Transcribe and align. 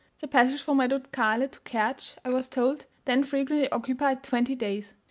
The 0.19 0.27
passage 0.27 0.63
from 0.63 0.79
Redutkale 0.79 1.51
to 1.51 1.59
Kertsch, 1.59 2.15
I 2.25 2.29
was 2.29 2.47
told, 2.47 2.87
then 3.05 3.23
frequently 3.23 3.69
occupied 3.69 4.23
twenty 4.23 4.55
days. 4.55 4.95